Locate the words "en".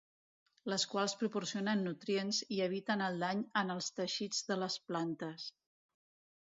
3.63-3.71